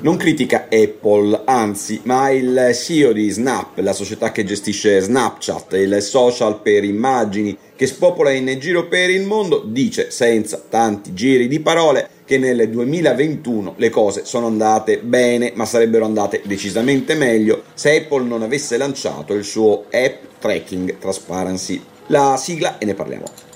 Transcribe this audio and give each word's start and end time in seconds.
non 0.00 0.16
critica 0.16 0.68
Apple, 0.70 1.42
anzi, 1.44 2.00
ma 2.04 2.30
il 2.30 2.70
CEO 2.72 3.12
di 3.12 3.28
Snap, 3.30 3.78
la 3.78 3.92
società 3.92 4.30
che 4.30 4.44
gestisce 4.44 5.00
Snapchat, 5.00 5.72
il 5.72 6.00
social 6.02 6.60
per 6.60 6.84
immagini 6.84 7.56
che 7.74 7.86
spopola 7.86 8.30
in 8.30 8.56
giro 8.60 8.86
per 8.86 9.10
il 9.10 9.22
mondo, 9.22 9.62
dice 9.64 10.10
senza 10.10 10.62
tanti 10.68 11.14
giri 11.14 11.48
di 11.48 11.60
parole 11.60 12.08
che 12.24 12.38
nel 12.38 12.68
2021 12.68 13.74
le 13.76 13.90
cose 13.90 14.24
sono 14.24 14.46
andate 14.46 14.98
bene, 14.98 15.52
ma 15.54 15.64
sarebbero 15.64 16.04
andate 16.04 16.42
decisamente 16.44 17.14
meglio 17.14 17.62
se 17.74 17.96
Apple 17.96 18.24
non 18.24 18.42
avesse 18.42 18.76
lanciato 18.76 19.34
il 19.34 19.44
suo 19.44 19.86
App 19.90 20.22
Tracking 20.38 20.98
Transparency. 20.98 21.82
La 22.06 22.36
sigla 22.36 22.78
e 22.78 22.84
ne 22.84 22.94
parliamo. 22.94 23.47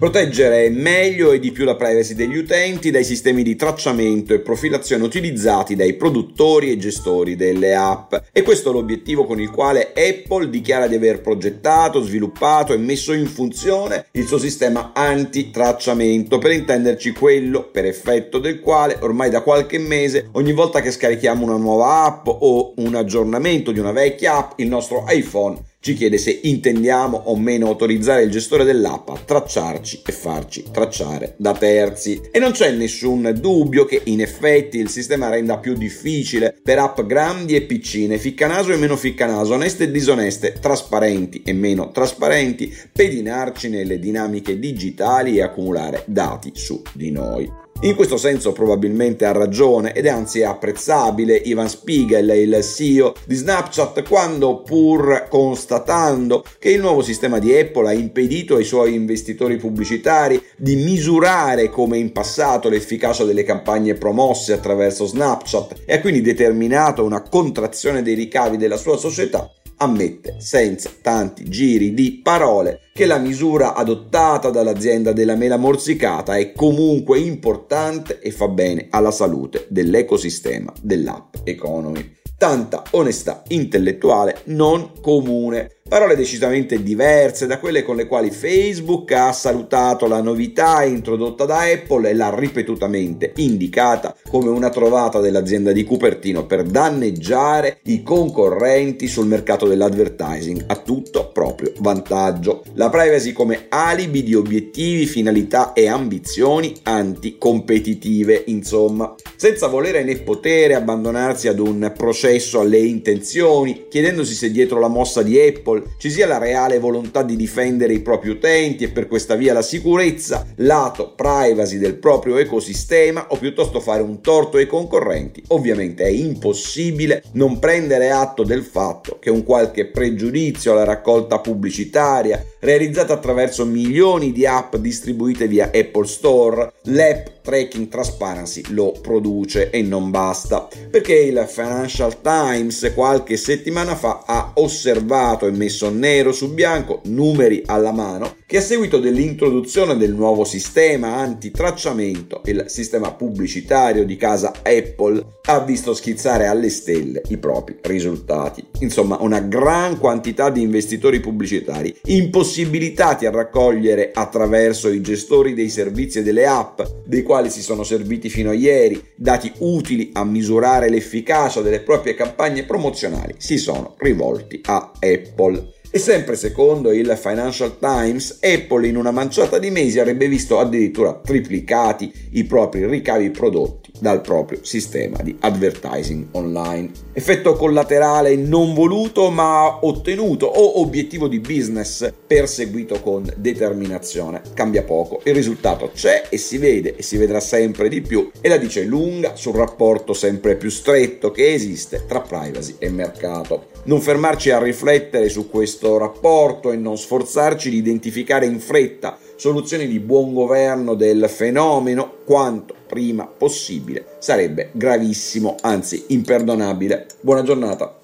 Proteggere 0.00 0.70
meglio 0.70 1.32
e 1.32 1.38
di 1.38 1.52
più 1.52 1.66
la 1.66 1.76
privacy 1.76 2.14
degli 2.14 2.38
utenti 2.38 2.90
dai 2.90 3.04
sistemi 3.04 3.42
di 3.42 3.54
tracciamento 3.54 4.32
e 4.32 4.40
profilazione 4.40 5.04
utilizzati 5.04 5.76
dai 5.76 5.92
produttori 5.92 6.70
e 6.70 6.78
gestori 6.78 7.36
delle 7.36 7.74
app. 7.74 8.14
E 8.32 8.40
questo 8.40 8.70
è 8.70 8.72
l'obiettivo 8.72 9.26
con 9.26 9.38
il 9.42 9.50
quale 9.50 9.92
Apple 9.94 10.48
dichiara 10.48 10.86
di 10.86 10.94
aver 10.94 11.20
progettato, 11.20 12.00
sviluppato 12.00 12.72
e 12.72 12.78
messo 12.78 13.12
in 13.12 13.26
funzione 13.26 14.06
il 14.12 14.26
suo 14.26 14.38
sistema 14.38 14.92
anti-tracciamento, 14.94 16.38
per 16.38 16.52
intenderci 16.52 17.12
quello 17.12 17.68
per 17.70 17.84
effetto 17.84 18.38
del 18.38 18.60
quale 18.60 18.96
ormai 19.00 19.28
da 19.28 19.42
qualche 19.42 19.76
mese 19.76 20.30
ogni 20.32 20.54
volta 20.54 20.80
che 20.80 20.92
scarichiamo 20.92 21.44
una 21.44 21.58
nuova 21.58 22.04
app 22.04 22.26
o 22.26 22.72
un 22.76 22.94
aggiornamento 22.94 23.70
di 23.70 23.80
una 23.80 23.92
vecchia 23.92 24.38
app 24.38 24.60
il 24.60 24.68
nostro 24.68 25.04
iPhone 25.08 25.68
ci 25.82 25.94
chiede 25.94 26.18
se 26.18 26.40
intendiamo 26.42 27.16
o 27.16 27.36
meno 27.36 27.66
autorizzare 27.66 28.22
il 28.22 28.30
gestore 28.30 28.64
dell'app 28.64 29.08
a 29.08 29.16
tracciarci 29.16 30.02
e 30.04 30.12
farci 30.12 30.64
tracciare 30.70 31.34
da 31.38 31.54
terzi. 31.54 32.20
E 32.30 32.38
non 32.38 32.52
c'è 32.52 32.70
nessun 32.72 33.34
dubbio 33.40 33.86
che 33.86 34.02
in 34.04 34.20
effetti 34.20 34.76
il 34.76 34.90
sistema 34.90 35.30
renda 35.30 35.56
più 35.56 35.72
difficile 35.72 36.54
per 36.62 36.78
app 36.78 37.00
grandi 37.00 37.54
e 37.54 37.62
piccine, 37.62 38.18
ficcanaso 38.18 38.72
e 38.72 38.76
meno 38.76 38.96
ficcanaso, 38.96 39.54
oneste 39.54 39.84
e 39.84 39.90
disoneste, 39.90 40.58
trasparenti 40.60 41.40
e 41.42 41.54
meno 41.54 41.90
trasparenti, 41.90 42.76
pedinarci 42.92 43.70
nelle 43.70 43.98
dinamiche 43.98 44.58
digitali 44.58 45.38
e 45.38 45.42
accumulare 45.42 46.04
dati 46.06 46.52
su 46.54 46.82
di 46.92 47.10
noi. 47.10 47.69
In 47.82 47.94
questo 47.94 48.18
senso 48.18 48.52
probabilmente 48.52 49.24
ha 49.24 49.32
ragione 49.32 49.94
ed 49.94 50.04
è 50.04 50.10
anzi 50.10 50.42
apprezzabile 50.42 51.34
Ivan 51.34 51.70
Spiegel, 51.70 52.28
il 52.28 52.62
CEO 52.62 53.14
di 53.24 53.34
Snapchat, 53.34 54.06
quando 54.06 54.60
pur 54.60 55.28
constatando 55.30 56.44
che 56.58 56.72
il 56.72 56.80
nuovo 56.80 57.00
sistema 57.00 57.38
di 57.38 57.56
Apple 57.56 57.88
ha 57.88 57.94
impedito 57.94 58.56
ai 58.56 58.64
suoi 58.64 58.92
investitori 58.92 59.56
pubblicitari 59.56 60.42
di 60.58 60.76
misurare 60.76 61.70
come 61.70 61.96
in 61.96 62.12
passato 62.12 62.68
l'efficacia 62.68 63.24
delle 63.24 63.44
campagne 63.44 63.94
promosse 63.94 64.52
attraverso 64.52 65.06
Snapchat 65.06 65.80
e 65.86 65.94
ha 65.94 66.00
quindi 66.02 66.20
determinato 66.20 67.02
una 67.02 67.22
contrazione 67.22 68.02
dei 68.02 68.14
ricavi 68.14 68.58
della 68.58 68.76
sua 68.76 68.98
società, 68.98 69.50
ammette 69.80 70.36
senza 70.38 70.90
tanti 71.00 71.48
giri 71.48 71.94
di 71.94 72.20
parole 72.22 72.80
che 72.92 73.06
la 73.06 73.18
misura 73.18 73.74
adottata 73.74 74.50
dall'azienda 74.50 75.12
della 75.12 75.34
mela 75.34 75.56
morsicata 75.56 76.36
è 76.36 76.52
comunque 76.52 77.18
importante 77.18 78.20
e 78.20 78.30
fa 78.30 78.48
bene 78.48 78.88
alla 78.90 79.10
salute 79.10 79.66
dell'ecosistema 79.68 80.72
dell'app 80.82 81.36
economy 81.44 82.18
tanta 82.40 82.82
onestà 82.92 83.42
intellettuale 83.48 84.40
non 84.44 84.92
comune. 85.02 85.79
Parole 85.90 86.14
decisamente 86.14 86.84
diverse 86.84 87.48
da 87.48 87.58
quelle 87.58 87.82
con 87.82 87.96
le 87.96 88.06
quali 88.06 88.30
Facebook 88.30 89.10
ha 89.10 89.32
salutato 89.32 90.06
la 90.06 90.22
novità 90.22 90.84
introdotta 90.84 91.46
da 91.46 91.62
Apple 91.62 92.08
e 92.08 92.14
l'ha 92.14 92.32
ripetutamente 92.32 93.32
indicata 93.38 94.14
come 94.30 94.50
una 94.50 94.70
trovata 94.70 95.18
dell'azienda 95.18 95.72
di 95.72 95.82
Cupertino 95.82 96.46
per 96.46 96.62
danneggiare 96.62 97.80
i 97.86 98.04
concorrenti 98.04 99.08
sul 99.08 99.26
mercato 99.26 99.66
dell'advertising 99.66 100.66
a 100.68 100.76
tutto 100.76 101.32
proprio 101.32 101.72
vantaggio. 101.78 102.62
La 102.74 102.88
privacy 102.88 103.32
come 103.32 103.66
alibi 103.68 104.22
di 104.22 104.36
obiettivi, 104.36 105.06
finalità 105.06 105.72
e 105.72 105.88
ambizioni 105.88 106.72
anticompetitive, 106.84 108.44
insomma, 108.46 109.12
senza 109.34 109.66
volere 109.66 110.04
né 110.04 110.18
potere 110.18 110.76
abbandonarsi 110.76 111.48
ad 111.48 111.58
un 111.58 111.92
processo 111.96 112.60
alle 112.60 112.78
intenzioni, 112.78 113.86
chiedendosi 113.88 114.34
se 114.34 114.52
dietro 114.52 114.78
la 114.78 114.86
mossa 114.86 115.24
di 115.24 115.36
Apple 115.40 115.78
ci 115.98 116.10
sia 116.10 116.26
la 116.26 116.38
reale 116.38 116.78
volontà 116.78 117.22
di 117.22 117.36
difendere 117.36 117.92
i 117.92 118.00
propri 118.00 118.30
utenti 118.30 118.84
e 118.84 118.88
per 118.90 119.06
questa 119.06 119.34
via 119.34 119.52
la 119.52 119.62
sicurezza, 119.62 120.46
lato 120.56 121.14
privacy 121.14 121.78
del 121.78 121.96
proprio 121.96 122.36
ecosistema 122.38 123.26
o 123.28 123.36
piuttosto 123.36 123.80
fare 123.80 124.02
un 124.02 124.20
torto 124.20 124.56
ai 124.56 124.66
concorrenti. 124.66 125.42
Ovviamente 125.48 126.04
è 126.04 126.08
impossibile 126.08 127.22
non 127.32 127.58
prendere 127.58 128.10
atto 128.10 128.42
del 128.42 128.62
fatto 128.62 129.18
che 129.18 129.30
un 129.30 129.44
qualche 129.44 129.86
pregiudizio 129.86 130.72
alla 130.72 130.84
raccolta 130.84 131.38
pubblicitaria 131.38 132.44
realizzata 132.60 133.14
attraverso 133.14 133.64
milioni 133.64 134.32
di 134.32 134.46
app 134.46 134.76
distribuite 134.76 135.48
via 135.48 135.70
Apple 135.72 136.06
Store, 136.06 136.72
l'app 136.82 137.26
Tracking 137.42 137.88
Transparency 137.88 138.62
lo 138.68 138.92
produce 139.00 139.70
e 139.70 139.82
non 139.82 140.10
basta, 140.10 140.68
perché 140.90 141.14
il 141.14 141.44
Financial 141.48 142.20
Times 142.20 142.92
qualche 142.94 143.36
settimana 143.36 143.96
fa 143.96 144.24
ha 144.26 144.52
osservato 144.54 145.46
e 145.46 145.50
messo 145.70 145.88
nero 145.88 146.32
su 146.32 146.52
bianco, 146.52 147.00
numeri 147.04 147.62
alla 147.64 147.92
mano, 147.92 148.38
che 148.50 148.56
a 148.56 148.62
seguito 148.62 148.98
dell'introduzione 148.98 149.96
del 149.96 150.12
nuovo 150.12 150.42
sistema 150.42 151.18
antitracciamento, 151.18 152.42
il 152.46 152.64
sistema 152.66 153.12
pubblicitario 153.12 154.04
di 154.04 154.16
casa 154.16 154.54
Apple 154.64 155.24
ha 155.42 155.60
visto 155.60 155.94
schizzare 155.94 156.46
alle 156.46 156.68
stelle 156.68 157.22
i 157.28 157.38
propri 157.38 157.76
risultati. 157.82 158.66
Insomma, 158.80 159.18
una 159.20 159.38
gran 159.38 160.00
quantità 160.00 160.50
di 160.50 160.62
investitori 160.62 161.20
pubblicitari 161.20 161.94
impossibilitati 162.06 163.24
a 163.24 163.30
raccogliere 163.30 164.10
attraverso 164.12 164.88
i 164.88 165.00
gestori 165.00 165.54
dei 165.54 165.68
servizi 165.68 166.18
e 166.18 166.22
delle 166.24 166.46
app, 166.46 166.80
dei 167.06 167.22
quali 167.22 167.50
si 167.50 167.62
sono 167.62 167.84
serviti 167.84 168.28
fino 168.28 168.50
a 168.50 168.54
ieri, 168.54 169.00
dati 169.14 169.52
utili 169.58 170.10
a 170.14 170.24
misurare 170.24 170.90
l'efficacia 170.90 171.60
delle 171.60 171.82
proprie 171.82 172.16
campagne 172.16 172.64
promozionali, 172.64 173.34
si 173.38 173.58
sono 173.58 173.94
rivolti 173.98 174.60
a 174.64 174.90
Apple. 174.98 175.78
E 175.92 175.98
sempre 175.98 176.36
secondo 176.36 176.92
il 176.92 177.18
Financial 177.20 177.76
Times, 177.80 178.38
Apple 178.42 178.86
in 178.86 178.96
una 178.96 179.10
manciata 179.10 179.58
di 179.58 179.70
mesi 179.70 179.98
avrebbe 179.98 180.28
visto 180.28 180.60
addirittura 180.60 181.14
triplicati 181.14 182.12
i 182.34 182.44
propri 182.44 182.86
ricavi 182.86 183.30
prodotti 183.30 183.90
dal 183.98 184.20
proprio 184.20 184.60
sistema 184.62 185.18
di 185.20 185.36
advertising 185.40 186.28
online. 186.32 186.90
Effetto 187.12 187.54
collaterale 187.54 188.36
non 188.36 188.72
voluto 188.72 189.30
ma 189.30 189.84
ottenuto 189.84 190.46
o 190.46 190.80
obiettivo 190.80 191.26
di 191.26 191.40
business 191.40 192.08
perseguito 192.24 193.00
con 193.00 193.28
determinazione. 193.36 194.42
Cambia 194.54 194.84
poco, 194.84 195.20
il 195.24 195.34
risultato 195.34 195.90
c'è 195.92 196.26
e 196.28 196.38
si 196.38 196.58
vede 196.58 196.94
e 196.94 197.02
si 197.02 197.16
vedrà 197.16 197.40
sempre 197.40 197.88
di 197.88 198.00
più 198.00 198.30
e 198.40 198.48
la 198.48 198.58
dice 198.58 198.84
lunga 198.84 199.34
sul 199.34 199.56
rapporto 199.56 200.12
sempre 200.12 200.54
più 200.54 200.70
stretto 200.70 201.32
che 201.32 201.52
esiste 201.52 202.04
tra 202.06 202.20
privacy 202.20 202.76
e 202.78 202.88
mercato. 202.90 203.66
Non 203.82 204.00
fermarci 204.00 204.50
a 204.50 204.62
riflettere 204.62 205.28
su 205.28 205.50
questo 205.50 205.79
questo 205.80 205.96
rapporto 205.96 206.72
e 206.72 206.76
non 206.76 206.98
sforzarci 206.98 207.70
di 207.70 207.78
identificare 207.78 208.44
in 208.44 208.60
fretta 208.60 209.16
soluzioni 209.36 209.86
di 209.86 209.98
buon 209.98 210.34
governo 210.34 210.92
del 210.94 211.26
fenomeno 211.30 212.16
quanto 212.26 212.74
prima 212.86 213.26
possibile 213.26 214.16
sarebbe 214.18 214.68
gravissimo, 214.72 215.54
anzi 215.62 216.04
imperdonabile. 216.08 217.06
Buona 217.22 217.42
giornata. 217.42 217.94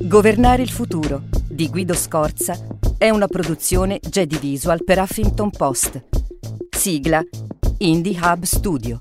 Governare 0.00 0.62
il 0.62 0.70
futuro 0.70 1.22
di 1.48 1.68
Guido 1.68 1.94
Scorza 1.94 2.75
è 2.98 3.10
una 3.10 3.26
produzione 3.26 4.00
Jedi 4.00 4.38
Visual 4.38 4.82
per 4.82 4.98
Huffington 4.98 5.50
Post. 5.50 6.02
Sigla 6.70 7.22
Indie 7.78 8.18
Hub 8.20 8.44
Studio. 8.44 8.96